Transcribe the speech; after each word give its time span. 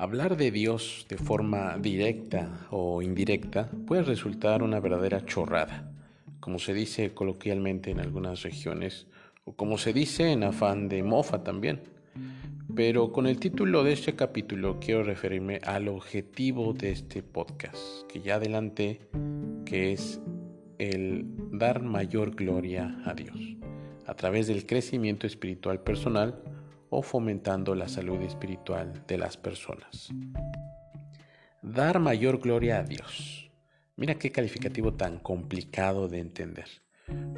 Hablar 0.00 0.36
de 0.36 0.52
Dios 0.52 1.06
de 1.08 1.18
forma 1.18 1.76
directa 1.76 2.68
o 2.70 3.02
indirecta 3.02 3.68
puede 3.84 4.04
resultar 4.04 4.62
una 4.62 4.78
verdadera 4.78 5.26
chorrada, 5.26 5.90
como 6.38 6.60
se 6.60 6.72
dice 6.72 7.14
coloquialmente 7.14 7.90
en 7.90 7.98
algunas 7.98 8.42
regiones, 8.42 9.08
o 9.44 9.56
como 9.56 9.76
se 9.76 9.92
dice 9.92 10.30
en 10.30 10.44
afán 10.44 10.88
de 10.88 11.02
mofa 11.02 11.42
también. 11.42 11.80
Pero 12.76 13.10
con 13.10 13.26
el 13.26 13.40
título 13.40 13.82
de 13.82 13.92
este 13.92 14.14
capítulo 14.14 14.78
quiero 14.78 15.02
referirme 15.02 15.58
al 15.64 15.88
objetivo 15.88 16.74
de 16.74 16.92
este 16.92 17.24
podcast, 17.24 18.06
que 18.06 18.20
ya 18.20 18.36
adelanté, 18.36 19.00
que 19.64 19.90
es 19.92 20.20
el 20.78 21.24
dar 21.50 21.82
mayor 21.82 22.36
gloria 22.36 23.02
a 23.04 23.14
Dios, 23.14 23.36
a 24.06 24.14
través 24.14 24.46
del 24.46 24.64
crecimiento 24.64 25.26
espiritual 25.26 25.80
personal, 25.80 26.40
o 26.90 27.02
fomentando 27.02 27.74
la 27.74 27.88
salud 27.88 28.20
espiritual 28.22 29.04
de 29.06 29.18
las 29.18 29.36
personas. 29.36 30.10
Dar 31.62 31.98
mayor 31.98 32.38
gloria 32.38 32.78
a 32.78 32.82
Dios. 32.82 33.50
Mira 33.96 34.14
qué 34.14 34.30
calificativo 34.30 34.94
tan 34.94 35.18
complicado 35.18 36.08
de 36.08 36.20
entender. 36.20 36.66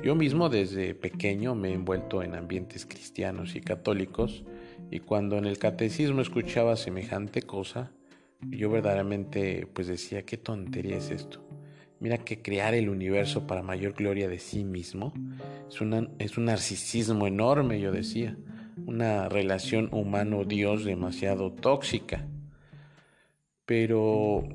Yo 0.03 0.15
mismo 0.15 0.49
desde 0.49 0.95
pequeño 0.95 1.55
me 1.55 1.71
he 1.71 1.75
envuelto 1.75 2.23
en 2.23 2.35
ambientes 2.35 2.87
cristianos 2.87 3.55
y 3.55 3.61
católicos 3.61 4.45
y 4.91 5.01
cuando 5.01 5.39
en 5.39 5.45
el 5.45 5.59
catecismo 5.59 6.21
escuchaba 6.21 6.77
semejante 6.77 7.43
cosa, 7.43 7.93
yo 8.43 8.71
verdaderamente 8.71 9.69
pues 9.73 9.87
decía, 9.87 10.25
qué 10.25 10.37
tontería 10.37 10.97
es 10.97 11.11
esto. 11.11 11.47
Mira 12.01 12.19
que 12.19 12.43
crear 12.43 12.75
el 12.75 12.89
universo 12.89 13.47
para 13.47 13.63
mayor 13.63 13.93
gloria 13.93 14.29
de 14.29 14.39
sí 14.39 14.65
mismo 14.65 15.13
es, 15.69 15.79
es 16.19 16.39
un 16.39 16.45
narcisismo 16.47 17.27
enorme, 17.27 17.81
yo 17.81 17.93
decía 17.93 18.37
una 18.87 19.29
relación 19.29 19.89
humano-dios 19.93 20.85
demasiado 20.85 21.53
tóxica. 21.53 22.27
Pero 23.67 24.49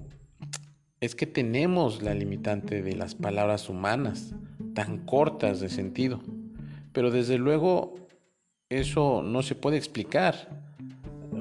es 0.99 1.15
que 1.15 1.25
tenemos 1.25 2.01
la 2.01 2.13
limitante 2.13 2.81
de 2.81 2.95
las 2.95 3.15
palabras 3.15 3.69
humanas, 3.69 4.33
tan 4.73 5.05
cortas 5.05 5.59
de 5.59 5.69
sentido. 5.69 6.21
Pero 6.91 7.11
desde 7.11 7.37
luego 7.37 7.95
eso 8.69 9.21
no 9.21 9.41
se 9.41 9.55
puede 9.55 9.77
explicar. 9.77 10.63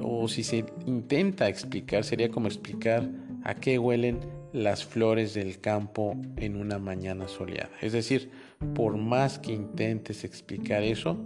O 0.01 0.27
si 0.27 0.43
se 0.43 0.65
intenta 0.85 1.47
explicar, 1.47 2.03
sería 2.03 2.29
como 2.29 2.47
explicar 2.47 3.09
a 3.43 3.55
qué 3.55 3.79
huelen 3.79 4.19
las 4.53 4.85
flores 4.85 5.33
del 5.33 5.59
campo 5.59 6.15
en 6.37 6.55
una 6.55 6.79
mañana 6.79 7.27
soleada. 7.27 7.71
Es 7.81 7.91
decir, 7.91 8.31
por 8.73 8.97
más 8.97 9.37
que 9.37 9.51
intentes 9.51 10.23
explicar 10.23 10.81
eso, 10.83 11.17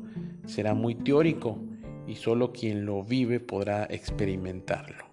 será 0.49 0.73
muy 0.73 0.95
teórico 0.95 1.59
y 2.07 2.15
solo 2.15 2.51
quien 2.51 2.85
lo 2.85 3.03
vive 3.03 3.39
podrá 3.39 3.85
experimentarlo. 3.89 5.05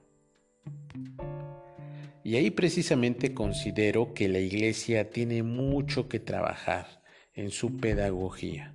Y 2.25 2.34
ahí 2.34 2.51
precisamente 2.51 3.34
considero 3.34 4.12
que 4.12 4.29
la 4.29 4.41
iglesia 4.41 5.11
tiene 5.11 5.45
mucho 5.45 6.09
que 6.09 6.19
trabajar 6.19 7.03
en 7.34 7.51
su 7.51 7.77
pedagogía. 7.77 8.75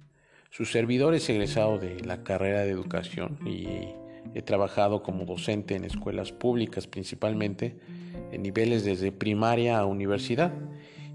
Su 0.52 0.66
servidor 0.66 1.16
es 1.16 1.30
egresado 1.30 1.78
de 1.78 2.00
la 2.02 2.24
carrera 2.24 2.62
de 2.62 2.72
educación 2.72 3.40
y 3.46 3.90
he 4.36 4.42
trabajado 4.42 5.04
como 5.04 5.26
docente 5.26 5.76
en 5.76 5.84
escuelas 5.84 6.32
públicas 6.32 6.88
principalmente 6.88 7.78
en 8.32 8.44
niveles 8.44 8.86
desde 8.86 9.12
primaria 9.12 9.80
a 9.80 9.86
universidad 9.86 10.54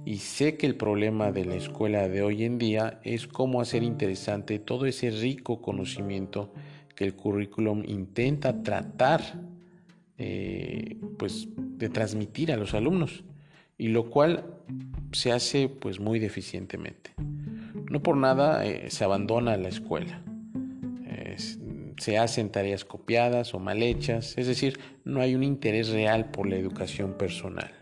y 0.07 0.19
sé 0.19 0.57
que 0.57 0.67
el 0.67 0.77
problema 0.77 1.33
de 1.33 1.45
la 1.45 1.57
escuela 1.57 2.09
de 2.09 2.23
hoy 2.23 2.45
en 2.45 2.59
día 2.59 3.01
es 3.03 3.27
cómo 3.27 3.61
hacer 3.61 3.83
interesante 3.83 4.61
todo 4.61 4.87
ese 4.87 5.11
rico 5.11 5.61
conocimiento 5.61 6.55
que 6.95 7.05
el 7.05 7.15
currículum 7.15 7.83
intenta 7.85 8.63
tratar 8.63 9.21
eh, 10.17 10.97
pues, 11.19 11.49
de 11.57 11.89
transmitir 11.89 12.53
a 12.53 12.57
los 12.57 12.73
alumnos 12.73 13.25
y 13.77 13.89
lo 13.89 14.09
cual 14.09 14.45
se 15.11 15.33
hace 15.33 15.69
pues 15.69 15.99
muy 15.99 16.21
deficientemente. 16.21 17.11
No 17.91 18.01
por 18.01 18.17
nada 18.17 18.65
eh, 18.65 18.89
se 18.91 19.03
abandona 19.03 19.57
la 19.57 19.69
escuela. 19.69 20.23
se 21.99 22.19
hacen 22.19 22.51
tareas 22.51 22.85
copiadas 22.85 23.55
o 23.55 23.59
mal 23.59 23.83
hechas, 23.83 24.39
es 24.39 24.47
decir, 24.47 24.79
no 25.05 25.21
hay 25.21 25.35
un 25.35 25.43
interés 25.43 25.89
real 25.89 26.31
por 26.31 26.47
la 26.47 26.57
educación 26.57 27.15
personal. 27.15 27.76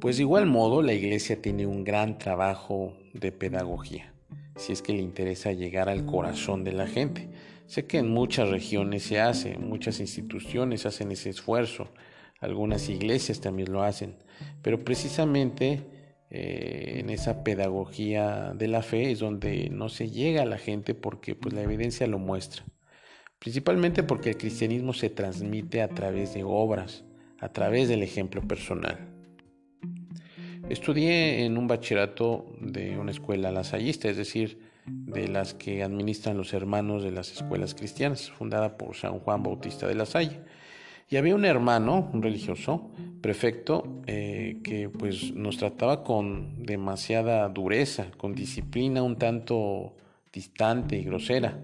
Pues 0.00 0.16
de 0.16 0.22
igual 0.22 0.46
modo, 0.46 0.80
la 0.80 0.94
iglesia 0.94 1.42
tiene 1.42 1.66
un 1.66 1.84
gran 1.84 2.16
trabajo 2.16 2.96
de 3.12 3.32
pedagogía, 3.32 4.14
si 4.56 4.72
es 4.72 4.80
que 4.80 4.94
le 4.94 5.02
interesa 5.02 5.52
llegar 5.52 5.90
al 5.90 6.06
corazón 6.06 6.64
de 6.64 6.72
la 6.72 6.86
gente. 6.86 7.28
Sé 7.66 7.84
que 7.84 7.98
en 7.98 8.08
muchas 8.08 8.48
regiones 8.48 9.02
se 9.02 9.20
hace, 9.20 9.58
muchas 9.58 10.00
instituciones 10.00 10.86
hacen 10.86 11.12
ese 11.12 11.28
esfuerzo, 11.28 11.90
algunas 12.40 12.88
iglesias 12.88 13.42
también 13.42 13.72
lo 13.72 13.82
hacen, 13.82 14.16
pero 14.62 14.82
precisamente 14.82 15.82
eh, 16.30 17.00
en 17.00 17.10
esa 17.10 17.44
pedagogía 17.44 18.54
de 18.54 18.68
la 18.68 18.80
fe 18.80 19.10
es 19.10 19.18
donde 19.18 19.68
no 19.68 19.90
se 19.90 20.08
llega 20.08 20.42
a 20.42 20.46
la 20.46 20.56
gente 20.56 20.94
porque 20.94 21.34
pues, 21.34 21.52
la 21.52 21.60
evidencia 21.60 22.06
lo 22.06 22.18
muestra. 22.18 22.64
Principalmente 23.38 24.02
porque 24.02 24.30
el 24.30 24.38
cristianismo 24.38 24.94
se 24.94 25.10
transmite 25.10 25.82
a 25.82 25.88
través 25.88 26.32
de 26.32 26.42
obras, 26.42 27.04
a 27.38 27.50
través 27.50 27.90
del 27.90 28.02
ejemplo 28.02 28.40
personal. 28.40 29.19
Estudié 30.70 31.44
en 31.44 31.58
un 31.58 31.66
bachillerato 31.66 32.46
de 32.60 32.96
una 32.96 33.10
escuela 33.10 33.50
lasallista, 33.50 34.08
es 34.08 34.16
decir, 34.16 34.60
de 34.86 35.26
las 35.26 35.52
que 35.52 35.82
administran 35.82 36.36
los 36.36 36.54
hermanos 36.54 37.02
de 37.02 37.10
las 37.10 37.32
escuelas 37.32 37.74
cristianas, 37.74 38.30
fundada 38.30 38.78
por 38.78 38.94
San 38.94 39.18
Juan 39.18 39.42
Bautista 39.42 39.88
de 39.88 39.96
la 39.96 40.06
Salle. 40.06 40.38
Y 41.08 41.16
había 41.16 41.34
un 41.34 41.44
hermano, 41.44 42.08
un 42.12 42.22
religioso, 42.22 42.92
prefecto, 43.20 44.00
eh, 44.06 44.60
que 44.62 44.88
pues 44.88 45.34
nos 45.34 45.58
trataba 45.58 46.04
con 46.04 46.62
demasiada 46.62 47.48
dureza, 47.48 48.06
con 48.16 48.36
disciplina 48.36 49.02
un 49.02 49.16
tanto 49.16 49.96
distante 50.32 50.96
y 50.96 51.02
grosera. 51.02 51.58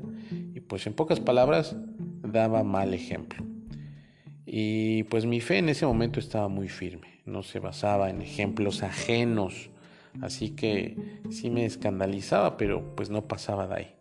Y 0.53 0.59
pues 0.59 0.85
en 0.89 0.95
pocas 0.95 1.21
palabras 1.21 1.77
daba 2.25 2.65
mal 2.65 2.93
ejemplo. 2.93 3.45
Y 4.45 5.05
pues 5.05 5.27
mi 5.27 5.41
fe 5.41 5.59
en 5.59 5.69
ese 5.69 5.87
momento 5.87 6.19
estaba 6.19 6.49
muy 6.49 6.69
firme 6.69 7.16
no 7.27 7.43
se 7.43 7.59
basaba 7.59 8.09
en 8.09 8.23
ejemplos 8.23 8.83
ajenos, 8.83 9.71
así 10.23 10.51
que 10.51 10.97
sí 11.31 11.51
me 11.51 11.65
escandalizaba, 11.67 12.57
pero 12.57 12.95
pues 12.95 13.11
no 13.11 13.27
pasaba 13.29 13.67
de 13.67 13.75
ahí. 13.75 13.95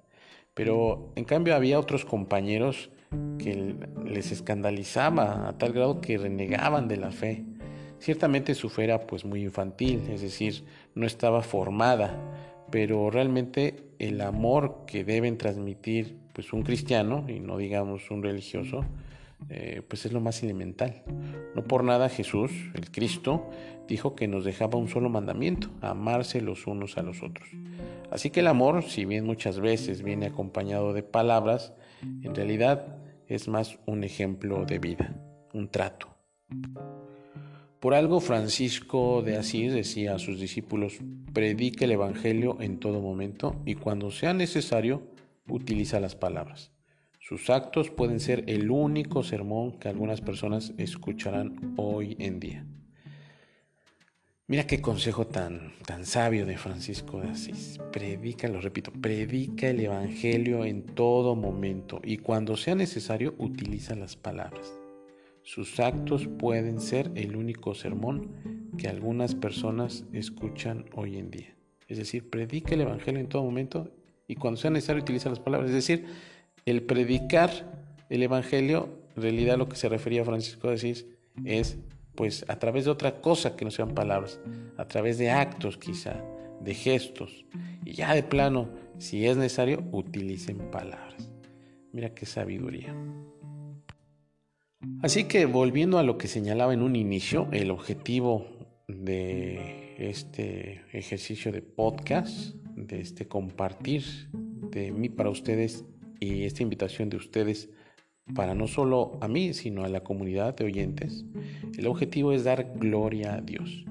Pero 0.53 1.12
en 1.16 1.25
cambio 1.25 1.56
había 1.56 1.80
otros 1.80 2.06
compañeros 2.06 2.90
que 3.38 3.75
les 4.06 4.31
escandalizaba 4.31 5.50
a 5.50 5.58
tal 5.58 5.74
grado 5.74 6.02
que 6.02 6.18
renegaban 6.18 6.88
de 6.88 6.97
la 6.97 7.12
fe. 7.12 7.44
Ciertamente 8.00 8.56
su 8.56 8.69
fe 8.69 8.86
era 8.86 9.08
pues 9.08 9.25
muy 9.25 9.44
infantil, 9.44 10.03
es 10.09 10.22
decir, 10.22 10.63
no 10.94 11.06
estaba 11.06 11.42
formada, 11.42 12.16
pero 12.72 13.09
realmente 13.09 13.75
el 14.00 14.22
amor 14.22 14.86
que 14.86 15.03
deben 15.03 15.38
transmitir 15.38 16.18
pues 16.34 16.53
un 16.53 16.63
cristiano 16.63 17.25
y 17.28 17.40
no 17.40 17.57
digamos 17.57 18.12
un 18.12 18.22
religioso, 18.22 18.86
eh, 19.50 19.81
pues 19.88 20.06
es 20.06 20.11
lo 20.11 20.22
más 20.22 20.41
elemental. 20.44 21.03
No 21.56 21.63
por 21.63 21.83
nada 21.83 22.09
Jesús, 22.09 22.51
el 22.73 22.91
Cristo, 22.91 23.50
dijo 23.88 24.16
que 24.16 24.28
nos 24.28 24.44
dejaba 24.44 24.79
un 24.79 24.88
solo 24.88 25.09
mandamiento, 25.09 25.69
amarse 25.81 26.41
los 26.41 26.67
unos 26.67 26.97
a 26.97 27.03
los 27.03 27.22
otros. 27.23 27.47
Así 28.11 28.29
que 28.29 28.39
el 28.39 28.47
amor, 28.47 28.83
si 28.83 29.06
bien 29.06 29.25
muchas 29.25 29.59
veces 29.59 30.01
viene 30.01 30.28
acompañado 30.28 30.94
de 30.94 31.03
palabras, 31.03 31.73
en 32.01 32.33
realidad 32.33 32.97
es 33.28 33.47
más 33.47 33.79
un 33.85 34.03
ejemplo 34.03 34.66
de 34.66 34.79
vida, 34.79 35.16
un 35.53 35.69
trato. 35.69 36.16
Por 37.79 37.94
algo 37.94 38.19
Francisco 38.19 39.22
de 39.22 39.38
Asís 39.38 39.73
decía 39.73 40.16
a 40.16 40.19
sus 40.19 40.39
discípulos, 40.39 41.00
predique 41.33 41.85
el 41.85 41.91
Evangelio 41.91 42.57
en 42.59 42.79
todo 42.79 43.00
momento 43.00 43.62
y 43.66 43.75
cuando 43.75 44.09
sea 44.09 44.33
necesario, 44.33 45.03
utiliza 45.48 46.00
las 46.00 46.15
palabras. 46.15 46.75
Sus 47.27 47.50
actos 47.50 47.89
pueden 47.89 48.19
ser 48.19 48.44
el 48.45 48.69
único 48.69 49.24
sermón 49.24 49.80
que 49.80 49.89
algunas 49.89 50.22
personas 50.22 50.74
escucharán 50.77 51.74
hoy 51.75 52.16
en 52.19 52.39
día. 52.39 52.68
Mira 54.45 54.68
qué 54.68 54.80
consejo 54.80 55.25
tan, 55.25 55.74
tan 55.88 56.06
sabio 56.06 56.45
de 56.45 56.60
Francisco 56.60 57.19
de 57.19 57.30
Asís. 57.30 57.80
Predica, 57.92 58.48
lo 58.48 58.62
repito, 58.62 58.92
predica 58.92 59.68
el 59.68 59.80
Evangelio 59.80 60.66
en 60.66 60.83
todo 60.83 61.36
momento 61.36 62.00
y 62.04 62.18
cuando 62.18 62.57
sea 62.57 62.75
necesario 62.75 63.33
utiliza 63.39 63.95
las 63.95 64.16
palabras. 64.16 64.72
Sus 65.42 65.80
actos 65.80 66.27
pueden 66.27 66.80
ser 66.80 67.10
el 67.16 67.36
único 67.36 67.74
sermón 67.74 68.72
que 68.77 68.88
algunas 68.88 69.33
personas 69.33 70.06
escuchan 70.13 70.86
hoy 70.94 71.18
en 71.18 71.31
día. 71.31 71.56
Es 71.88 71.98
decir, 71.98 72.30
predica 72.30 72.75
el 72.75 72.81
Evangelio 72.81 73.19
en 73.19 73.30
todo 73.30 73.42
momento 73.42 73.89
y 74.27 74.36
cuando 74.36 74.60
sea 74.60 74.69
necesario 74.69 75.01
utiliza 75.01 75.30
las 75.30 75.39
palabras. 75.39 75.72
Es 75.72 75.75
decir, 75.75 76.06
el 76.65 76.81
predicar 76.81 77.51
el 78.09 78.23
Evangelio, 78.23 78.89
en 79.15 79.21
realidad 79.21 79.57
lo 79.57 79.69
que 79.69 79.75
se 79.75 79.88
refería 79.88 80.25
Francisco 80.25 80.69
de 80.69 81.06
es 81.45 81.77
pues 82.15 82.45
a 82.47 82.57
través 82.57 82.85
de 82.85 82.91
otra 82.91 83.21
cosa 83.21 83.56
que 83.56 83.65
no 83.65 83.71
sean 83.71 83.94
palabras, 83.94 84.39
a 84.77 84.88
través 84.88 85.17
de 85.17 85.29
actos 85.29 85.77
quizá, 85.77 86.23
de 86.62 86.73
gestos. 86.73 87.45
Y 87.83 87.94
ya 87.94 88.13
de 88.13 88.23
plano, 88.23 88.69
si 88.97 89.25
es 89.25 89.38
necesario, 89.38 89.83
utilicen 89.91 90.57
palabras. 90.71 91.29
Mira 91.91 92.15
qué 92.15 92.25
sabiduría. 92.25 92.95
Así 95.01 95.25
que 95.25 95.45
volviendo 95.45 96.00
a 96.00 96.03
lo 96.03 96.17
que 96.17 96.27
señalaba 96.27 96.73
en 96.73 96.81
un 96.81 96.95
inicio, 96.95 97.47
el 97.51 97.69
objetivo 97.69 98.47
de 98.88 99.95
este 99.97 100.83
ejercicio 100.94 101.51
de 101.51 101.62
podcast, 101.62 102.56
de 102.75 103.01
este 103.01 103.27
compartir 103.27 104.03
de 104.31 104.91
mí 104.91 105.09
para 105.09 105.29
ustedes 105.29 105.85
y 106.19 106.44
esta 106.44 106.63
invitación 106.63 107.09
de 107.09 107.17
ustedes 107.17 107.69
para 108.33 108.56
no 108.56 108.67
solo 108.67 109.17
a 109.21 109.27
mí, 109.27 109.53
sino 109.53 109.83
a 109.83 109.89
la 109.89 110.03
comunidad 110.03 110.56
de 110.56 110.65
oyentes, 110.65 111.25
el 111.77 111.88
objetivo 111.88 112.31
es 112.31 112.44
dar 112.44 112.73
gloria 112.75 113.35
a 113.35 113.41
Dios. 113.41 113.85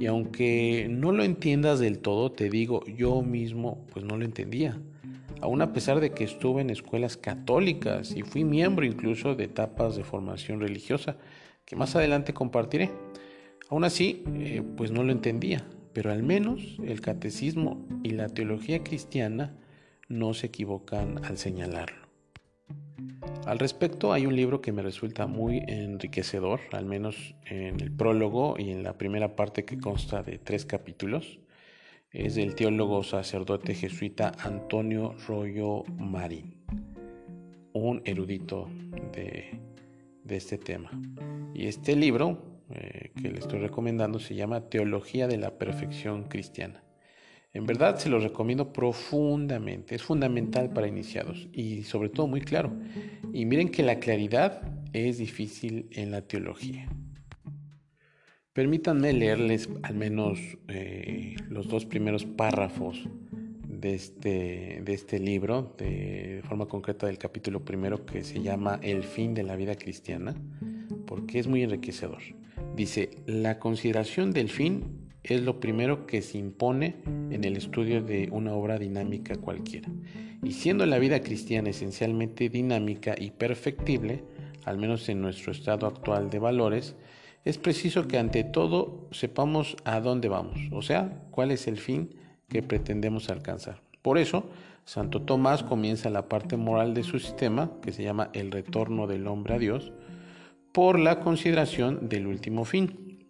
Y 0.00 0.06
aunque 0.06 0.88
no 0.90 1.12
lo 1.12 1.24
entiendas 1.24 1.78
del 1.78 1.98
todo, 1.98 2.32
te 2.32 2.50
digo, 2.50 2.84
yo 2.86 3.22
mismo 3.22 3.86
pues 3.92 4.04
no 4.04 4.16
lo 4.16 4.24
entendía. 4.24 4.80
Aún 5.40 5.62
a 5.62 5.72
pesar 5.72 6.00
de 6.00 6.10
que 6.10 6.24
estuve 6.24 6.62
en 6.62 6.70
escuelas 6.70 7.16
católicas 7.16 8.14
y 8.16 8.22
fui 8.22 8.44
miembro 8.44 8.84
incluso 8.84 9.34
de 9.34 9.44
etapas 9.44 9.96
de 9.96 10.04
formación 10.04 10.60
religiosa, 10.60 11.16
que 11.64 11.76
más 11.76 11.94
adelante 11.94 12.32
compartiré. 12.32 12.90
Aún 13.68 13.84
así, 13.84 14.24
eh, 14.34 14.62
pues 14.76 14.90
no 14.90 15.04
lo 15.04 15.12
entendía, 15.12 15.68
pero 15.92 16.10
al 16.10 16.22
menos 16.22 16.78
el 16.84 17.00
catecismo 17.00 17.86
y 18.02 18.10
la 18.10 18.28
teología 18.28 18.82
cristiana 18.82 19.56
no 20.08 20.34
se 20.34 20.46
equivocan 20.46 21.24
al 21.24 21.38
señalarlo. 21.38 22.08
Al 23.46 23.58
respecto 23.58 24.12
hay 24.12 24.26
un 24.26 24.36
libro 24.36 24.60
que 24.60 24.72
me 24.72 24.82
resulta 24.82 25.26
muy 25.26 25.62
enriquecedor, 25.66 26.60
al 26.72 26.84
menos 26.84 27.34
en 27.46 27.80
el 27.80 27.90
prólogo 27.90 28.56
y 28.58 28.70
en 28.70 28.82
la 28.82 28.98
primera 28.98 29.36
parte 29.36 29.64
que 29.64 29.78
consta 29.78 30.22
de 30.22 30.38
tres 30.38 30.66
capítulos. 30.66 31.40
Es 32.10 32.34
del 32.34 32.54
teólogo 32.54 33.02
sacerdote 33.02 33.74
jesuita 33.74 34.32
Antonio 34.38 35.14
Rollo 35.26 35.84
Marín, 35.98 36.56
un 37.72 38.02
erudito 38.04 38.68
de, 39.12 39.60
este 40.28 40.58
tema. 40.58 40.90
Y 41.54 41.66
este 41.66 41.96
libro 41.96 42.60
eh, 42.70 43.12
que 43.20 43.30
le 43.30 43.38
estoy 43.38 43.60
recomendando 43.60 44.18
se 44.18 44.34
llama 44.34 44.68
Teología 44.68 45.26
de 45.26 45.38
la 45.38 45.58
Perfección 45.58 46.24
Cristiana. 46.24 46.82
En 47.52 47.66
verdad 47.66 47.96
se 47.98 48.10
lo 48.10 48.20
recomiendo 48.20 48.72
profundamente, 48.72 49.94
es 49.94 50.02
fundamental 50.02 50.70
para 50.70 50.86
iniciados 50.86 51.48
y 51.52 51.82
sobre 51.82 52.10
todo 52.10 52.26
muy 52.26 52.42
claro. 52.42 52.72
Y 53.32 53.46
miren 53.46 53.70
que 53.70 53.82
la 53.82 53.98
claridad 53.98 54.62
es 54.92 55.18
difícil 55.18 55.88
en 55.92 56.10
la 56.10 56.22
teología. 56.22 56.88
Permítanme 58.52 59.12
leerles 59.12 59.68
al 59.82 59.94
menos 59.94 60.38
eh, 60.66 61.36
los 61.48 61.68
dos 61.68 61.86
primeros 61.86 62.24
párrafos 62.24 63.08
de 63.68 63.94
este, 63.94 64.82
de 64.84 64.92
este 64.92 65.18
libro, 65.20 65.74
de 65.78 66.42
forma 66.44 66.66
concreta 66.66 67.06
del 67.06 67.18
capítulo 67.18 67.64
primero 67.64 68.04
que 68.04 68.24
se 68.24 68.42
llama 68.42 68.80
El 68.82 69.04
fin 69.04 69.34
de 69.34 69.44
la 69.44 69.54
vida 69.56 69.76
cristiana, 69.76 70.34
porque 71.06 71.38
es 71.38 71.46
muy 71.46 71.62
enriquecedor. 71.62 72.20
Dice, 72.74 73.10
la 73.26 73.58
consideración 73.58 74.32
del 74.32 74.48
fin 74.48 75.07
es 75.34 75.42
lo 75.42 75.60
primero 75.60 76.06
que 76.06 76.22
se 76.22 76.38
impone 76.38 76.96
en 77.30 77.44
el 77.44 77.56
estudio 77.56 78.02
de 78.02 78.28
una 78.32 78.54
obra 78.54 78.78
dinámica 78.78 79.36
cualquiera. 79.36 79.88
Y 80.42 80.52
siendo 80.52 80.86
la 80.86 80.98
vida 80.98 81.20
cristiana 81.20 81.70
esencialmente 81.70 82.48
dinámica 82.48 83.14
y 83.18 83.30
perfectible, 83.30 84.24
al 84.64 84.78
menos 84.78 85.08
en 85.08 85.20
nuestro 85.20 85.52
estado 85.52 85.86
actual 85.86 86.30
de 86.30 86.38
valores, 86.38 86.96
es 87.44 87.58
preciso 87.58 88.08
que 88.08 88.18
ante 88.18 88.44
todo 88.44 89.08
sepamos 89.10 89.76
a 89.84 90.00
dónde 90.00 90.28
vamos, 90.28 90.58
o 90.72 90.82
sea, 90.82 91.22
cuál 91.30 91.50
es 91.50 91.66
el 91.66 91.78
fin 91.78 92.14
que 92.48 92.62
pretendemos 92.62 93.30
alcanzar. 93.30 93.82
Por 94.02 94.18
eso, 94.18 94.50
Santo 94.84 95.22
Tomás 95.22 95.62
comienza 95.62 96.10
la 96.10 96.28
parte 96.28 96.56
moral 96.56 96.94
de 96.94 97.02
su 97.02 97.18
sistema, 97.18 97.72
que 97.82 97.92
se 97.92 98.02
llama 98.02 98.30
el 98.32 98.50
retorno 98.50 99.06
del 99.06 99.26
hombre 99.26 99.54
a 99.54 99.58
Dios, 99.58 99.92
por 100.72 100.98
la 100.98 101.20
consideración 101.20 102.08
del 102.08 102.26
último 102.26 102.64
fin. 102.64 103.26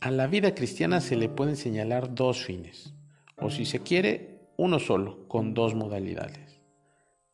A 0.00 0.10
la 0.10 0.26
vida 0.26 0.54
cristiana 0.54 1.02
se 1.02 1.14
le 1.14 1.28
pueden 1.28 1.56
señalar 1.56 2.14
dos 2.14 2.42
fines, 2.42 2.94
o 3.36 3.50
si 3.50 3.66
se 3.66 3.80
quiere, 3.80 4.48
uno 4.56 4.78
solo, 4.78 5.28
con 5.28 5.52
dos 5.52 5.74
modalidades, 5.74 6.62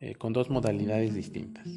eh, 0.00 0.16
con 0.16 0.32
dos 0.32 0.50
modalidades 0.50 1.14
distintas. 1.14 1.68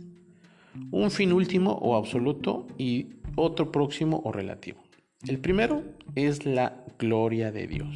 Un 0.89 1.11
fin 1.11 1.31
último 1.31 1.73
o 1.73 1.95
absoluto 1.95 2.65
y 2.79 3.17
otro 3.35 3.71
próximo 3.71 4.21
o 4.25 4.31
relativo. 4.31 4.81
El 5.27 5.37
primero 5.37 5.83
es 6.15 6.47
la 6.47 6.83
gloria 6.97 7.51
de 7.51 7.67
Dios. 7.67 7.95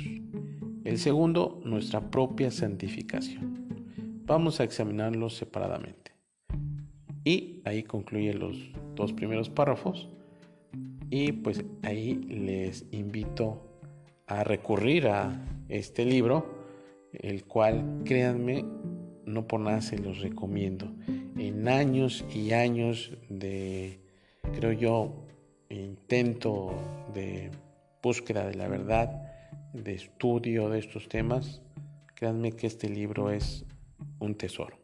El 0.83 0.99
segundo, 0.99 1.61
nuestra 1.65 2.11
propia 2.11 2.51
santificación. 2.51 4.21
Vamos 4.25 4.59
a 4.59 4.65
examinarlos 4.65 5.35
separadamente. 5.35 6.11
Y 7.25 7.61
ahí 7.65 7.81
concluye 7.81 8.35
los 8.35 8.55
dos 8.93 9.13
primeros 9.13 9.49
párrafos. 9.49 10.09
Y 11.15 11.31
pues 11.31 11.63
ahí 11.83 12.15
les 12.27 12.87
invito 12.89 13.61
a 14.25 14.43
recurrir 14.43 15.09
a 15.09 15.45
este 15.69 16.05
libro, 16.05 16.43
el 17.13 17.45
cual, 17.45 18.01
créanme, 18.03 18.65
no 19.23 19.47
por 19.47 19.59
nada 19.59 19.81
se 19.81 19.99
los 19.99 20.21
recomiendo. 20.21 20.91
En 21.37 21.67
años 21.67 22.25
y 22.33 22.53
años 22.53 23.11
de, 23.29 23.99
creo 24.55 24.71
yo, 24.71 25.27
intento 25.69 26.73
de 27.13 27.51
búsqueda 28.01 28.47
de 28.47 28.55
la 28.55 28.67
verdad, 28.67 29.21
de 29.71 29.93
estudio 29.93 30.67
de 30.69 30.79
estos 30.79 31.09
temas, 31.09 31.61
créanme 32.15 32.53
que 32.53 32.65
este 32.65 32.89
libro 32.89 33.29
es 33.29 33.65
un 34.17 34.33
tesoro. 34.33 34.82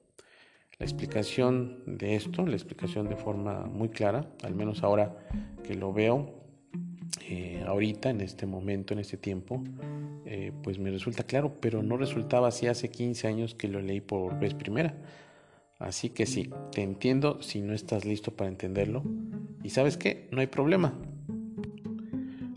La 0.79 0.85
explicación 0.85 1.83
de 1.85 2.15
esto, 2.15 2.45
la 2.47 2.55
explicación 2.55 3.09
de 3.09 3.17
forma 3.17 3.65
muy 3.65 3.89
clara, 3.89 4.31
al 4.43 4.55
menos 4.55 4.81
ahora 4.81 5.13
que 5.61 5.75
lo 5.75 5.91
veo, 5.91 6.39
eh, 7.27 7.61
ahorita, 7.67 8.09
en 8.09 8.21
este 8.21 8.45
momento, 8.45 8.93
en 8.93 9.01
este 9.01 9.17
tiempo, 9.17 9.61
eh, 10.25 10.53
pues 10.63 10.79
me 10.79 10.89
resulta 10.89 11.23
claro, 11.23 11.57
pero 11.59 11.83
no 11.83 11.97
resultaba 11.97 12.47
así 12.47 12.67
hace 12.67 12.89
15 12.89 13.27
años 13.27 13.55
que 13.55 13.67
lo 13.67 13.81
leí 13.81 13.99
por 13.99 14.39
vez 14.39 14.53
primera. 14.53 14.95
Así 15.79 16.11
que 16.11 16.25
sí, 16.25 16.49
te 16.71 16.81
entiendo 16.81 17.41
si 17.41 17.59
no 17.59 17.73
estás 17.73 18.05
listo 18.05 18.31
para 18.31 18.49
entenderlo. 18.49 19.03
Y 19.61 19.71
sabes 19.71 19.97
qué, 19.97 20.29
no 20.31 20.39
hay 20.39 20.47
problema. 20.47 20.97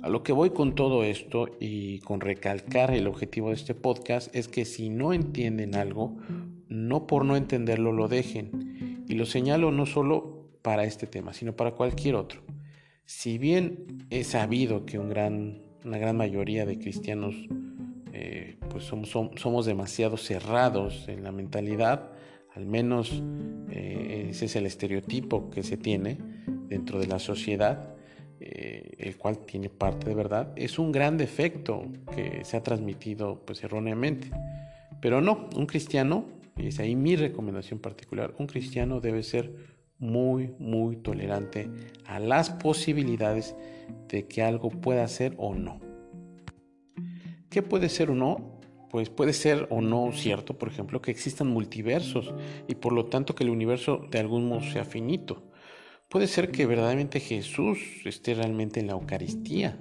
A 0.00 0.08
lo 0.08 0.22
que 0.22 0.32
voy 0.32 0.50
con 0.50 0.76
todo 0.76 1.02
esto 1.02 1.48
y 1.58 1.98
con 2.00 2.20
recalcar 2.20 2.92
el 2.92 3.08
objetivo 3.08 3.48
de 3.48 3.54
este 3.54 3.74
podcast 3.74 4.32
es 4.32 4.46
que 4.46 4.64
si 4.64 4.90
no 4.90 5.12
entienden 5.12 5.74
algo, 5.74 6.17
no 6.72 7.06
por 7.06 7.24
no 7.24 7.36
entenderlo 7.36 7.93
lo 7.93 8.08
dejen. 8.08 9.05
Y 9.08 9.14
lo 9.14 9.26
señalo 9.26 9.70
no 9.70 9.86
solo 9.86 10.48
para 10.62 10.84
este 10.84 11.06
tema, 11.06 11.32
sino 11.32 11.55
para 11.55 11.72
cualquier 11.72 12.14
otro. 12.14 12.43
Si 13.05 13.38
bien 13.38 14.06
he 14.10 14.24
sabido 14.24 14.86
que 14.86 14.98
una 14.98 15.14
gran 15.98 16.17
mayoría 16.17 16.64
de 16.64 16.79
cristianos 16.79 17.34
eh, 18.14 18.56
pues 18.69 18.84
somos, 18.84 19.08
somos, 19.10 19.64
demasiado 19.64 20.19
cerrados 20.19 21.08
en 21.08 21.24
la 21.24 21.32
mentalidad, 21.32 22.10
al 22.55 22.67
menos 22.67 23.22
eh, 23.70 24.26
ese 24.29 24.44
es 24.44 24.56
el 24.56 24.67
estereotipo 24.67 25.48
que 25.48 25.62
se 25.62 25.79
tiene 25.79 26.19
dentro 26.69 27.00
de 27.00 27.06
la 27.06 27.19
sociedad, 27.19 27.94
eh, 28.38 28.96
el 28.98 29.17
cual 29.17 29.38
tiene 29.38 29.70
parte 29.70 30.10
de 30.10 30.14
verdad, 30.14 30.52
es 30.56 30.79
un 30.79 30.93
gran 30.93 31.17
defecto 31.17 31.84
que 32.14 32.44
se 32.44 32.58
ha 32.58 32.62
transmitido 32.62 33.41
pues 33.46 33.64
erróneamente. 33.64 34.31
Pero 35.00 35.22
no, 35.22 35.48
un 35.56 35.64
cristiano 35.64 36.26
y 36.62 36.69
es 36.69 36.78
ahí 36.78 36.94
mi 36.94 37.16
recomendación 37.16 37.81
particular, 37.81 38.34
un 38.38 38.46
cristiano 38.46 39.00
debe 39.00 39.24
ser 39.24 39.52
muy, 39.98 40.54
muy 40.58 40.96
tolerante 40.96 41.69
a 42.06 42.20
las 42.20 42.50
posibilidades 42.50 43.56
de 44.08 44.28
que 44.28 44.42
algo 44.42 44.70
pueda 44.70 45.06
ser 45.08 45.34
o 45.38 45.54
no. 45.54 45.81
¿Qué 47.50 47.62
puede 47.62 47.88
ser 47.88 48.10
o 48.10 48.14
no? 48.14 48.60
Pues 48.90 49.10
puede 49.10 49.32
ser 49.32 49.66
o 49.70 49.81
no 49.81 50.12
cierto, 50.12 50.56
por 50.56 50.69
ejemplo, 50.69 51.02
que 51.02 51.10
existan 51.10 51.48
multiversos 51.48 52.32
y 52.69 52.76
por 52.76 52.92
lo 52.92 53.06
tanto 53.06 53.34
que 53.34 53.42
el 53.42 53.50
universo 53.50 54.06
de 54.10 54.20
algún 54.20 54.48
modo 54.48 54.60
sea 54.60 54.84
finito. 54.84 55.50
Puede 56.08 56.28
ser 56.28 56.52
que 56.52 56.66
verdaderamente 56.66 57.19
Jesús 57.19 57.78
esté 58.04 58.34
realmente 58.34 58.81
en 58.81 58.86
la 58.86 58.92
Eucaristía. 58.92 59.81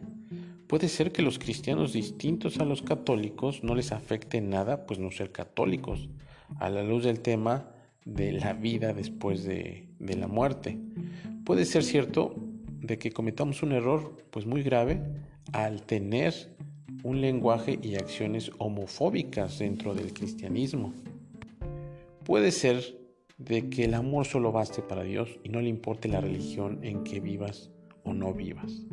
Puede 0.68 0.88
ser 0.88 1.12
que 1.12 1.22
los 1.22 1.38
cristianos 1.38 1.94
distintos 1.94 2.60
a 2.60 2.66
los 2.66 2.82
católicos 2.82 3.64
no 3.64 3.76
les 3.76 3.92
afecte 3.92 4.42
nada, 4.42 4.86
pues 4.88 4.98
no 4.98 5.12
ser 5.12 5.32
católicos 5.32 6.10
a 6.60 6.70
la 6.70 6.84
luz 6.84 7.04
del 7.04 7.20
tema 7.22 7.72
de 8.06 8.32
la 8.32 8.54
vida 8.54 8.94
después 8.94 9.44
de, 9.44 9.88
la 10.00 10.28
muerte. 10.28 10.78
Puede 11.46 11.66
ser 11.66 11.84
cierto 11.84 12.36
de 12.80 12.98
que 12.98 13.12
cometamos 13.12 13.64
un 13.64 13.72
error 13.72 14.18
pues 14.32 14.46
muy 14.46 14.64
grave 14.64 15.02
al 15.54 15.84
tener 15.84 16.34
un 17.04 17.22
lenguaje 17.22 17.80
y 17.82 17.96
acciones 17.96 18.52
homofóbicas 18.58 19.60
dentro 19.60 19.94
del 19.94 20.14
cristianismo. 20.14 20.94
Puede 22.24 22.52
ser 22.52 23.00
de 23.38 23.70
que 23.70 23.86
el 23.86 23.94
amor 23.94 24.26
solo 24.26 24.52
baste 24.52 24.82
para 24.82 25.04
Dios 25.04 25.40
y 25.44 25.50
no 25.50 25.62
le 25.62 25.70
importe 25.70 26.08
la 26.08 26.22
religión 26.22 26.80
en 26.84 27.04
que 27.04 27.20
vivas 27.20 27.72
o 28.04 28.14
no 28.14 28.34
vivas. 28.34 28.86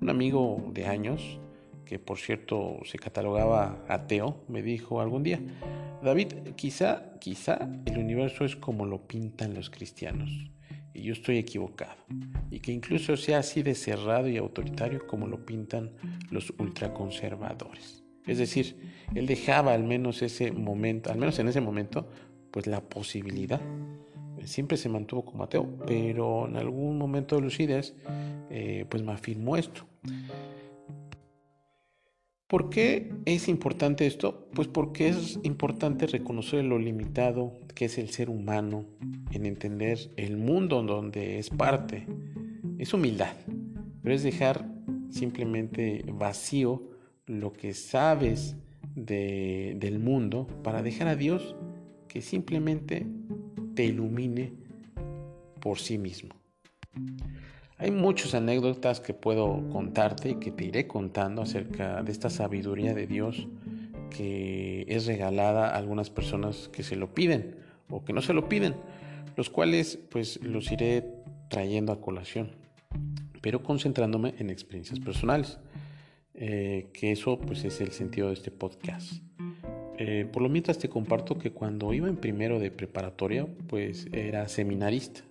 Un 0.00 0.10
amigo 0.10 0.70
de 0.72 0.86
años, 0.86 1.40
que 1.86 1.98
por 1.98 2.18
cierto 2.18 2.80
se 2.84 2.98
catalogaba 2.98 3.84
ateo, 3.88 4.44
me 4.48 4.62
dijo 4.62 5.00
algún 5.00 5.22
día, 5.22 5.40
David, 6.02 6.32
quizá, 6.56 7.18
quizá 7.20 7.68
el 7.86 7.98
universo 7.98 8.44
es 8.44 8.56
como 8.56 8.84
lo 8.84 9.06
pintan 9.06 9.54
los 9.54 9.70
cristianos. 9.70 10.30
y 10.92 11.02
yo 11.02 11.12
estoy 11.12 11.36
equivocado, 11.36 11.96
y 12.50 12.60
que 12.60 12.72
incluso 12.72 13.18
sea 13.18 13.40
así 13.40 13.62
de 13.62 13.74
cerrado 13.74 14.28
y 14.28 14.38
autoritario 14.38 15.06
como 15.06 15.26
lo 15.26 15.44
pintan 15.44 15.92
los 16.30 16.54
ultraconservadores. 16.58 18.02
Es 18.26 18.38
decir, 18.38 18.76
él 19.14 19.26
dejaba 19.26 19.74
al 19.74 19.84
menos 19.84 20.22
ese 20.22 20.52
momento, 20.52 21.10
al 21.10 21.18
menos 21.18 21.38
en 21.38 21.48
ese 21.48 21.60
momento, 21.60 22.08
pues 22.50 22.66
la 22.66 22.80
posibilidad. 22.80 23.60
Siempre 24.44 24.78
se 24.78 24.88
mantuvo 24.88 25.24
como 25.24 25.44
ateo, 25.44 25.68
pero 25.86 26.48
en 26.48 26.56
algún 26.56 26.96
momento 26.96 27.36
de 27.36 27.42
lucidez, 27.42 27.94
eh, 28.48 28.86
pues 28.88 29.02
me 29.02 29.12
afirmó 29.12 29.56
esto. 29.56 29.86
¿Por 32.48 32.70
qué 32.70 33.12
es 33.24 33.48
importante 33.48 34.06
esto? 34.06 34.48
Pues 34.54 34.68
porque 34.68 35.08
es 35.08 35.40
importante 35.42 36.06
reconocer 36.06 36.64
lo 36.64 36.78
limitado 36.78 37.52
que 37.74 37.86
es 37.86 37.98
el 37.98 38.10
ser 38.10 38.30
humano 38.30 38.86
en 39.32 39.46
entender 39.46 40.12
el 40.16 40.36
mundo 40.36 40.80
donde 40.84 41.40
es 41.40 41.50
parte. 41.50 42.06
Es 42.78 42.94
humildad, 42.94 43.34
pero 44.00 44.14
es 44.14 44.22
dejar 44.22 44.64
simplemente 45.10 46.04
vacío 46.12 46.84
lo 47.26 47.52
que 47.52 47.74
sabes 47.74 48.56
del 48.94 49.98
mundo 49.98 50.46
para 50.62 50.82
dejar 50.82 51.08
a 51.08 51.16
Dios 51.16 51.56
que 52.06 52.22
simplemente 52.22 53.08
te 53.74 53.86
ilumine 53.86 54.52
por 55.60 55.80
sí 55.80 55.98
mismo. 55.98 56.36
Hay 57.78 57.90
muchas 57.90 58.34
anécdotas 58.34 59.00
que 59.00 59.12
puedo 59.12 59.68
contarte 59.70 60.30
y 60.30 60.34
que 60.36 60.50
te 60.50 60.64
iré 60.64 60.86
contando 60.86 61.42
acerca 61.42 62.02
de 62.02 62.10
esta 62.10 62.30
sabiduría 62.30 62.94
de 62.94 63.06
Dios 63.06 63.48
que 64.10 64.86
es 64.88 65.06
regalada 65.06 65.68
a 65.68 65.76
algunas 65.76 66.08
personas 66.08 66.68
que 66.68 66.82
se 66.82 66.96
lo 66.96 67.12
piden 67.12 67.56
o 67.90 68.04
que 68.04 68.12
no 68.12 68.22
se 68.22 68.32
lo 68.32 68.48
piden, 68.48 68.74
los 69.36 69.50
cuales 69.50 69.98
pues 70.10 70.42
los 70.42 70.72
iré 70.72 71.04
trayendo 71.48 71.92
a 71.92 72.00
colación, 72.00 72.50
pero 73.42 73.62
concentrándome 73.62 74.34
en 74.38 74.50
experiencias 74.50 75.00
personales, 75.00 75.58
eh, 76.34 76.88
que 76.92 77.12
eso 77.12 77.38
pues 77.38 77.64
es 77.64 77.80
el 77.80 77.92
sentido 77.92 78.28
de 78.28 78.34
este 78.34 78.50
podcast. 78.50 79.12
Eh, 79.98 80.26
por 80.30 80.42
lo 80.42 80.48
mientras 80.48 80.78
te 80.78 80.88
comparto 80.88 81.38
que 81.38 81.52
cuando 81.52 81.92
iba 81.92 82.08
en 82.08 82.16
primero 82.16 82.58
de 82.58 82.70
preparatoria 82.70 83.46
pues 83.68 84.08
era 84.12 84.48
seminarista, 84.48 85.22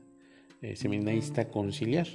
eh, 0.61 0.75
seminarista 0.75 1.49
conciliar. 1.49 2.07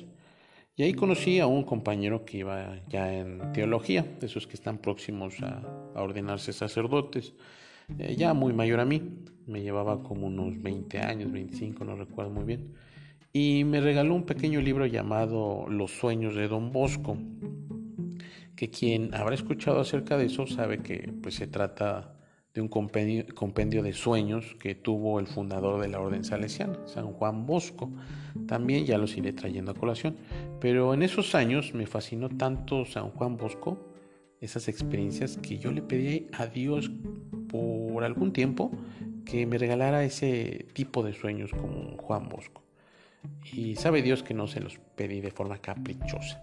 Y 0.77 0.83
ahí 0.85 0.95
conocí 0.95 1.41
a 1.41 1.47
un 1.47 1.65
compañero 1.65 2.25
que 2.25 2.39
iba 2.39 2.81
ya 2.89 3.13
en 3.13 3.53
teología, 3.53 4.03
de 4.03 4.27
esos 4.27 4.47
que 4.47 4.55
están 4.55 4.79
próximos 4.79 5.35
a, 5.43 5.63
ordenarse 5.95 6.53
sacerdotes, 6.53 7.35
eh, 7.99 8.15
ya 8.17 8.33
muy 8.35 8.53
mayor 8.53 8.81
a 8.81 8.85
mí, 8.85 9.03
me 9.47 9.63
llevaba 9.63 10.03
como 10.03 10.29
unos 10.29 10.63
20 10.63 10.99
años, 11.01 11.33
25, 11.33 11.85
no 11.85 11.97
recuerdo 11.97 12.31
muy 12.31 12.45
bien, 12.45 12.75
y 13.33 13.65
me 13.65 13.81
regaló 13.81 14.15
un 14.15 14.25
pequeño 14.25 14.61
libro 14.61 14.87
llamado 14.87 15.67
Los 15.69 15.91
sueños 15.91 16.35
de 16.35 16.49
Don 16.49 16.73
Bosco, 16.73 17.19
que 18.57 18.71
quien 18.71 19.15
habrá 19.15 19.35
escuchado 19.35 19.81
acerca 19.81 20.17
de 20.17 20.27
eso 20.27 20.47
sabe 20.47 20.79
que 20.79 21.13
pues, 21.23 21.35
se 21.35 21.47
trata 21.47 22.20
de 22.55 22.61
un 22.61 22.69
compendio, 22.69 23.83
de 23.83 23.93
sueños 23.93 24.57
que 24.59 24.75
tuvo 24.75 25.21
el 25.21 25.27
fundador 25.27 25.81
de 25.81 25.89
la 25.89 26.01
orden 26.01 26.25
salesiana, 26.25 26.79
San 26.87 27.13
Juan 27.13 27.47
Bosco. 27.47 27.91
También 28.47 28.87
ya 28.87 28.99
los 28.99 29.17
iré 29.17 29.33
trayendo 29.33 29.71
a 29.71 29.75
colación. 29.75 30.17
Pero 30.61 30.93
en 30.93 31.03
esos 31.03 31.35
años 31.35 31.75
me 31.75 31.87
fascinó 31.87 32.29
tanto 32.29 32.85
San 32.85 33.11
Juan 33.11 33.37
Bosco, 33.37 33.79
esas 34.41 34.69
experiencias, 34.69 35.37
que 35.37 35.59
yo 35.59 35.71
le 35.71 35.83
pedí 35.83 36.27
a 36.33 36.47
Dios 36.47 36.91
por 37.49 38.03
algún 38.03 38.33
tiempo 38.33 38.73
que 39.25 39.47
me 39.47 39.59
regalara 39.59 40.03
ese 40.03 40.67
tipo 40.73 41.03
de 41.03 41.13
sueños 41.13 41.51
como 41.53 41.97
Juan 41.99 42.29
Bosco. 42.29 42.63
Y 43.53 43.77
sabe 43.77 44.03
Dios 44.03 44.23
que 44.23 44.35
no 44.35 44.49
se 44.49 44.61
los 44.61 44.79
pedí 44.97 45.21
de 45.21 45.31
forma 45.31 45.59
caprichosa, 45.59 46.43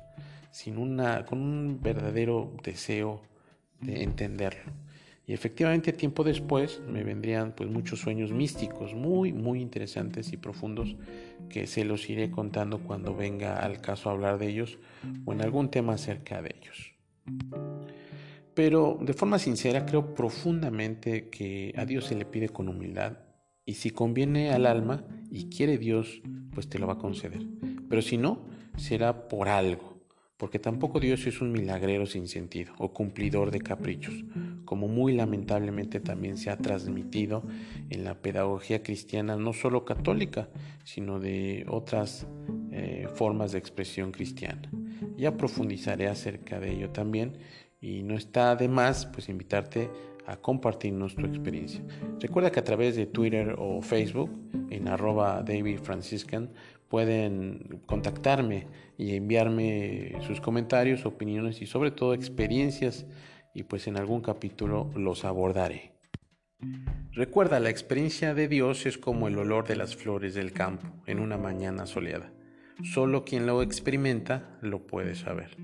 sino 0.52 0.82
una, 0.82 1.26
con 1.26 1.42
un 1.42 1.82
verdadero 1.82 2.54
deseo 2.64 3.22
de 3.82 4.04
entenderlo. 4.04 4.72
Y 5.28 5.34
efectivamente 5.34 5.92
tiempo 5.92 6.24
después 6.24 6.82
me 6.88 7.04
vendrían 7.04 7.54
pues 7.54 7.70
muchos 7.70 8.00
sueños 8.00 8.32
místicos 8.32 8.96
muy 8.96 9.34
muy 9.34 9.60
interesantes 9.60 10.32
y 10.32 10.38
profundos 10.38 10.96
que 11.50 11.68
se 11.68 11.84
los 11.84 12.10
iré 12.10 12.32
contando 12.32 12.80
cuando 12.80 13.14
venga 13.14 13.58
al 13.58 13.82
caso 13.82 14.10
hablar 14.10 14.38
de 14.38 14.48
ellos 14.48 14.80
o 15.26 15.34
en 15.34 15.42
algún 15.42 15.70
tema 15.70 15.96
acerca 15.96 16.42
de 16.42 16.56
ellos. 16.58 16.94
Pero 18.54 18.98
de 19.02 19.14
forma 19.14 19.38
sincera 19.38 19.86
creo 19.86 20.16
profundamente 20.16 21.28
que 21.28 21.74
a 21.76 21.84
Dios 21.84 22.06
se 22.06 22.16
le 22.16 22.24
pide 22.24 22.48
con 22.48 22.70
humildad 22.70 23.18
y 23.66 23.74
si 23.74 23.90
conviene 23.90 24.52
al 24.52 24.66
alma 24.66 25.04
y 25.30 25.50
quiere 25.50 25.78
Dios 25.78 26.22
pues 26.56 26.70
te 26.70 26.80
lo 26.80 26.88
va 26.88 26.94
a 26.94 27.00
conceder. 27.00 27.46
Pero 27.90 28.02
si 28.02 28.18
no, 28.18 28.46
será 28.78 29.28
por 29.28 29.50
algo 29.50 29.97
porque 30.38 30.60
tampoco 30.60 31.00
Dios 31.00 31.26
es 31.26 31.42
un 31.42 31.52
milagrero 31.52 32.06
sin 32.06 32.28
sentido 32.28 32.74
o 32.78 32.94
cumplidor 32.94 33.50
de 33.50 33.60
caprichos, 33.60 34.14
como 34.66 34.88
muy 34.88 35.14
lamentablemente 35.14 36.00
también 36.00 36.38
se 36.38 36.52
ha 36.52 36.58
transmitido 36.58 37.44
en 37.90 38.04
la 38.04 38.22
pedagogía 38.22 38.84
cristiana, 38.84 39.36
no 39.36 39.54
solo 39.54 39.84
católica, 39.84 40.50
sino 40.84 41.20
de 41.20 41.66
otras 41.68 42.28
eh, 42.72 43.08
formas 43.16 43.52
de 43.52 43.58
expresión 43.58 44.12
cristiana. 44.12 44.70
Ya 45.18 45.36
profundizaré 45.38 46.08
acerca 46.08 46.60
de 46.60 46.72
ello 46.72 46.92
también 46.92 47.38
y 47.82 48.04
no 48.04 48.16
está 48.16 48.56
de 48.56 48.68
más 48.68 49.08
pues 49.08 49.30
invitarte 49.30 49.90
a 50.28 50.36
compartirnos 50.36 51.16
tu 51.16 51.26
experiencia. 51.26 51.82
Recuerda 52.20 52.52
que 52.52 52.60
a 52.60 52.64
través 52.64 52.96
de 52.96 53.06
Twitter 53.08 53.56
o 53.58 53.82
Facebook 53.82 54.30
en 54.70 54.88
arroba 54.88 55.42
David 55.42 55.80
Franciscan 55.80 56.52
pueden 56.90 57.82
contactarme 57.86 58.68
y 58.98 59.16
enviarme 59.16 60.18
sus 60.28 60.42
comentarios, 60.42 61.06
opiniones 61.06 61.62
y 61.62 61.66
sobre 61.66 61.92
todo 61.92 62.14
experiencias 62.14 63.06
y 63.54 63.64
pues 63.64 63.88
en 63.88 63.98
algún 63.98 64.22
capítulo 64.22 64.92
los 64.96 65.26
abordaré. 65.26 65.94
Recuerda, 67.14 67.60
la 67.60 67.70
experiencia 67.70 68.34
de 68.34 68.48
Dios 68.48 68.86
es 68.86 68.98
como 68.98 69.28
el 69.28 69.38
olor 69.38 69.68
de 69.68 69.76
las 69.76 69.96
flores 69.96 70.34
del 70.34 70.52
campo 70.52 70.88
en 71.06 71.20
una 71.20 71.38
mañana 71.38 71.86
soleada. 71.86 72.32
Solo 72.84 73.24
quien 73.24 73.46
lo 73.48 73.62
experimenta 73.62 74.58
lo 74.62 74.86
puede 74.86 75.16
saber. 75.16 75.56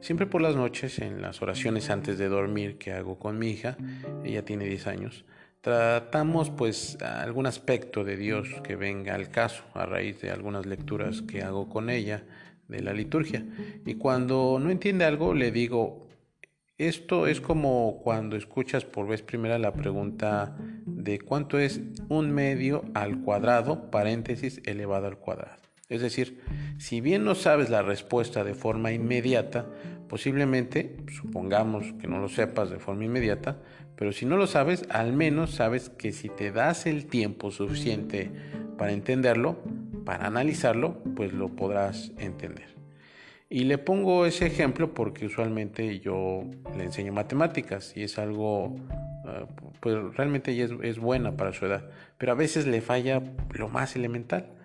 Siempre 0.00 0.26
por 0.26 0.40
las 0.40 0.54
noches, 0.54 1.00
en 1.00 1.20
las 1.20 1.42
oraciones 1.42 1.90
antes 1.90 2.18
de 2.18 2.28
dormir 2.28 2.78
que 2.78 2.92
hago 2.92 3.18
con 3.18 3.38
mi 3.38 3.50
hija, 3.50 3.76
ella 4.24 4.44
tiene 4.44 4.64
10 4.64 4.86
años, 4.86 5.24
tratamos 5.60 6.50
pues 6.50 7.02
algún 7.02 7.46
aspecto 7.46 8.04
de 8.04 8.16
Dios 8.16 8.48
que 8.62 8.76
venga 8.76 9.14
al 9.14 9.30
caso 9.30 9.64
a 9.74 9.86
raíz 9.86 10.20
de 10.20 10.30
algunas 10.30 10.66
lecturas 10.66 11.22
que 11.22 11.42
hago 11.42 11.68
con 11.68 11.90
ella 11.90 12.24
de 12.68 12.80
la 12.80 12.92
liturgia. 12.92 13.44
Y 13.84 13.94
cuando 13.94 14.58
no 14.60 14.70
entiende 14.70 15.04
algo, 15.04 15.34
le 15.34 15.50
digo, 15.50 16.06
esto 16.78 17.26
es 17.26 17.40
como 17.40 18.00
cuando 18.02 18.36
escuchas 18.36 18.84
por 18.84 19.08
vez 19.08 19.22
primera 19.22 19.58
la 19.58 19.72
pregunta 19.72 20.56
de 20.86 21.18
cuánto 21.18 21.58
es 21.58 21.80
un 22.08 22.30
medio 22.30 22.84
al 22.94 23.20
cuadrado, 23.22 23.90
paréntesis, 23.90 24.60
elevado 24.64 25.08
al 25.08 25.18
cuadrado. 25.18 25.67
Es 25.88 26.02
decir, 26.02 26.40
si 26.78 27.00
bien 27.00 27.24
no 27.24 27.34
sabes 27.34 27.70
la 27.70 27.82
respuesta 27.82 28.44
de 28.44 28.54
forma 28.54 28.92
inmediata, 28.92 29.66
posiblemente, 30.08 30.96
supongamos 31.10 31.94
que 32.00 32.06
no 32.06 32.18
lo 32.18 32.28
sepas 32.28 32.70
de 32.70 32.78
forma 32.78 33.04
inmediata, 33.04 33.58
pero 33.96 34.12
si 34.12 34.26
no 34.26 34.36
lo 34.36 34.46
sabes, 34.46 34.84
al 34.90 35.12
menos 35.14 35.52
sabes 35.52 35.88
que 35.88 36.12
si 36.12 36.28
te 36.28 36.52
das 36.52 36.86
el 36.86 37.06
tiempo 37.06 37.50
suficiente 37.50 38.30
para 38.76 38.92
entenderlo, 38.92 39.58
para 40.04 40.26
analizarlo, 40.26 41.02
pues 41.16 41.32
lo 41.32 41.48
podrás 41.48 42.12
entender. 42.18 42.68
Y 43.50 43.64
le 43.64 43.78
pongo 43.78 44.26
ese 44.26 44.46
ejemplo 44.46 44.92
porque 44.92 45.24
usualmente 45.24 46.00
yo 46.00 46.44
le 46.76 46.84
enseño 46.84 47.14
matemáticas 47.14 47.96
y 47.96 48.02
es 48.02 48.18
algo, 48.18 48.76
eh, 49.26 49.46
pues 49.80 49.96
realmente 50.16 50.62
es, 50.62 50.70
es 50.82 50.98
buena 50.98 51.34
para 51.34 51.54
su 51.54 51.64
edad, 51.64 51.88
pero 52.18 52.32
a 52.32 52.34
veces 52.34 52.66
le 52.66 52.82
falla 52.82 53.22
lo 53.54 53.68
más 53.68 53.96
elemental. 53.96 54.57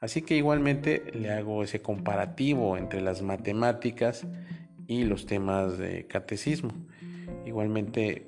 Así 0.00 0.22
que 0.22 0.36
igualmente 0.36 1.04
le 1.12 1.30
hago 1.30 1.62
ese 1.62 1.82
comparativo 1.82 2.76
entre 2.76 3.02
las 3.02 3.20
matemáticas 3.20 4.26
y 4.86 5.04
los 5.04 5.26
temas 5.26 5.76
de 5.78 6.06
catecismo. 6.06 6.72
Igualmente 7.44 8.26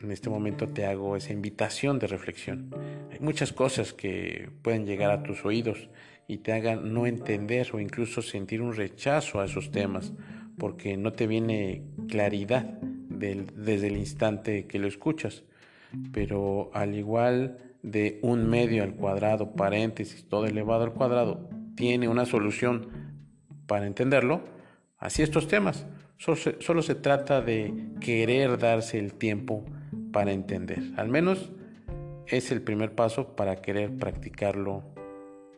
en 0.00 0.10
este 0.10 0.30
momento 0.30 0.68
te 0.68 0.86
hago 0.86 1.16
esa 1.16 1.32
invitación 1.32 1.98
de 1.98 2.06
reflexión. 2.06 2.74
Hay 3.10 3.20
muchas 3.20 3.52
cosas 3.52 3.92
que 3.92 4.50
pueden 4.62 4.86
llegar 4.86 5.10
a 5.10 5.22
tus 5.22 5.44
oídos 5.44 5.88
y 6.28 6.38
te 6.38 6.52
hagan 6.52 6.92
no 6.92 7.06
entender 7.06 7.68
o 7.72 7.80
incluso 7.80 8.22
sentir 8.22 8.62
un 8.62 8.74
rechazo 8.74 9.40
a 9.40 9.44
esos 9.44 9.70
temas 9.70 10.12
porque 10.58 10.96
no 10.96 11.12
te 11.12 11.26
viene 11.26 11.84
claridad 12.08 12.64
desde 12.64 13.86
el 13.86 13.96
instante 13.96 14.66
que 14.66 14.78
lo 14.78 14.86
escuchas. 14.86 15.44
Pero 16.12 16.70
al 16.74 16.94
igual 16.94 17.65
de 17.82 18.18
un 18.22 18.48
medio 18.48 18.82
al 18.82 18.94
cuadrado, 18.94 19.52
paréntesis, 19.52 20.28
todo 20.28 20.46
elevado 20.46 20.84
al 20.84 20.92
cuadrado, 20.92 21.48
tiene 21.74 22.08
una 22.08 22.26
solución 22.26 22.88
para 23.66 23.86
entenderlo, 23.86 24.42
así 24.98 25.22
estos 25.22 25.48
temas. 25.48 25.86
Solo 26.18 26.36
se, 26.36 26.56
solo 26.60 26.82
se 26.82 26.94
trata 26.94 27.42
de 27.42 27.72
querer 28.00 28.58
darse 28.58 28.98
el 28.98 29.14
tiempo 29.14 29.64
para 30.12 30.32
entender. 30.32 30.82
Al 30.96 31.08
menos 31.08 31.50
es 32.26 32.50
el 32.50 32.62
primer 32.62 32.94
paso 32.94 33.36
para 33.36 33.56
querer 33.56 33.96
practicarlo 33.96 34.82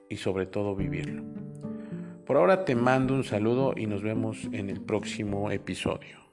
y 0.09 0.17
sobre 0.17 0.47
todo 0.47 0.75
vivirlo. 0.75 1.23
Por 2.27 2.37
ahora 2.37 2.65
te 2.65 2.75
mando 2.75 3.15
un 3.15 3.25
saludo 3.25 3.73
y 3.77 3.87
nos 3.87 4.03
vemos 4.03 4.49
en 4.53 4.69
el 4.69 4.81
próximo 4.81 5.51
episodio. 5.51 6.28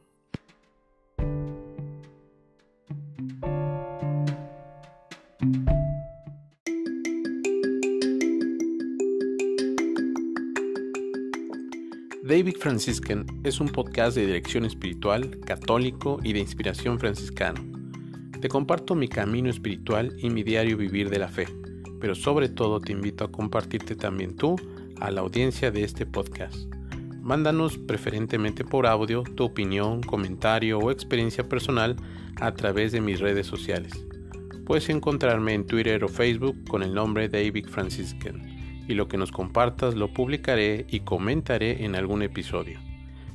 David 12.25 12.55
Franciscan 12.57 13.27
es 13.43 13.59
un 13.59 13.69
podcast 13.69 14.17
de 14.17 14.25
dirección 14.25 14.65
espiritual, 14.65 15.39
católico 15.41 16.19
y 16.23 16.33
de 16.33 16.39
inspiración 16.39 16.97
franciscano. 16.97 17.61
Te 18.41 18.49
comparto 18.49 18.95
mi 18.95 19.07
camino 19.07 19.47
espiritual 19.47 20.11
y 20.17 20.31
mi 20.31 20.41
diario 20.41 20.75
vivir 20.75 21.11
de 21.11 21.19
la 21.19 21.27
fe, 21.27 21.45
pero 22.01 22.15
sobre 22.15 22.49
todo 22.49 22.79
te 22.79 22.93
invito 22.93 23.25
a 23.25 23.31
compartirte 23.31 23.95
también 23.95 24.35
tú 24.35 24.55
a 24.99 25.11
la 25.11 25.21
audiencia 25.21 25.69
de 25.69 25.83
este 25.83 26.07
podcast. 26.07 26.65
Mándanos 27.21 27.77
preferentemente 27.77 28.65
por 28.65 28.87
audio 28.87 29.21
tu 29.21 29.43
opinión, 29.43 30.01
comentario 30.01 30.79
o 30.79 30.89
experiencia 30.89 31.47
personal 31.47 31.95
a 32.41 32.55
través 32.55 32.91
de 32.91 33.01
mis 33.01 33.19
redes 33.19 33.45
sociales. 33.45 33.93
Puedes 34.65 34.89
encontrarme 34.89 35.53
en 35.53 35.67
Twitter 35.67 36.03
o 36.03 36.07
Facebook 36.07 36.57
con 36.67 36.81
el 36.81 36.91
nombre 36.91 37.29
David 37.29 37.67
Franciscan 37.67 38.54
y 38.87 38.93
lo 38.93 39.07
que 39.07 39.17
nos 39.17 39.31
compartas 39.31 39.95
lo 39.95 40.13
publicaré 40.13 40.85
y 40.89 41.01
comentaré 41.01 41.85
en 41.85 41.95
algún 41.95 42.21
episodio. 42.21 42.79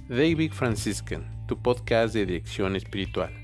David 0.08 0.52
Franciscan, 0.52 1.46
tu 1.46 1.56
podcast 1.58 2.14
de 2.14 2.26
dirección 2.26 2.76
espiritual. 2.76 3.39